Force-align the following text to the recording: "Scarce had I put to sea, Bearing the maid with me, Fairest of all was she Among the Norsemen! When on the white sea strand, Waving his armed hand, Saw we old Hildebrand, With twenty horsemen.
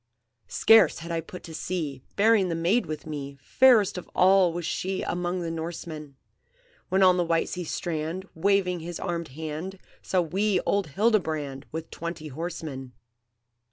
"Scarce 0.47 0.97
had 0.97 1.11
I 1.11 1.21
put 1.21 1.43
to 1.43 1.53
sea, 1.53 2.01
Bearing 2.15 2.49
the 2.49 2.55
maid 2.55 2.87
with 2.87 3.05
me, 3.05 3.37
Fairest 3.39 3.99
of 3.99 4.09
all 4.15 4.51
was 4.51 4.65
she 4.65 5.03
Among 5.03 5.41
the 5.41 5.51
Norsemen! 5.51 6.15
When 6.89 7.03
on 7.03 7.17
the 7.17 7.23
white 7.23 7.49
sea 7.49 7.65
strand, 7.65 8.27
Waving 8.33 8.79
his 8.79 8.99
armed 8.99 9.27
hand, 9.27 9.77
Saw 10.01 10.21
we 10.21 10.59
old 10.61 10.87
Hildebrand, 10.87 11.67
With 11.71 11.91
twenty 11.91 12.29
horsemen. 12.29 12.93